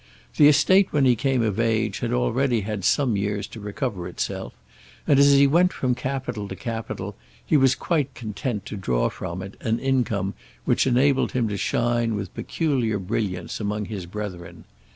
The 0.37 0.47
estate 0.47 0.87
when 0.91 1.05
he 1.05 1.15
came 1.15 1.43
of 1.43 1.59
age 1.59 1.99
had 1.99 2.11
already 2.11 2.61
had 2.61 2.83
some 2.83 3.15
years 3.15 3.45
to 3.49 3.59
recover 3.59 4.07
itself, 4.07 4.51
and 5.05 5.19
as 5.19 5.33
he 5.33 5.45
went 5.45 5.71
from 5.71 5.93
capital 5.93 6.47
to 6.47 6.55
capital, 6.55 7.15
he 7.45 7.55
was 7.55 7.75
quite 7.75 8.15
content 8.15 8.65
to 8.65 8.75
draw 8.77 9.11
from 9.11 9.43
it 9.43 9.55
an 9.61 9.77
income 9.77 10.33
which 10.65 10.87
enabled 10.87 11.33
him 11.33 11.47
to 11.49 11.55
shine 11.55 12.15
with 12.15 12.33
peculiar 12.33 12.97
brilliance 12.97 13.59
among 13.59 13.85
his 13.85 14.07
brethren. 14.07 14.63